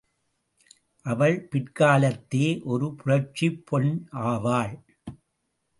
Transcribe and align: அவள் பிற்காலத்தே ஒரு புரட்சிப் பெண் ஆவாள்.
அவள் 1.05 1.47
பிற்காலத்தே 1.51 2.63
ஒரு 2.63 2.95
புரட்சிப் 2.95 3.61
பெண் 3.65 4.07
ஆவாள். 4.11 4.75